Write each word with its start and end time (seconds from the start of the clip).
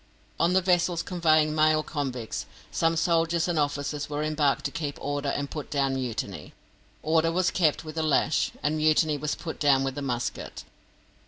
On 0.39 0.53
the 0.53 0.63
vessels 0.63 1.03
conveying 1.03 1.53
male 1.53 1.83
convicts, 1.83 2.47
some 2.71 2.97
soldiers 2.97 3.47
and 3.47 3.59
officers 3.59 4.09
were 4.09 4.23
embarked 4.23 4.65
to 4.65 4.71
keep 4.71 4.97
order 4.99 5.29
and 5.29 5.51
put 5.51 5.69
down 5.69 5.93
mutiny. 5.93 6.53
Order 7.03 7.31
was 7.31 7.51
kept 7.51 7.85
with 7.85 7.93
the 7.93 8.01
lash, 8.01 8.49
and 8.63 8.77
mutiny 8.77 9.15
was 9.19 9.35
put 9.35 9.59
down 9.59 9.83
with 9.83 9.93
the 9.93 10.01
musket. 10.01 10.63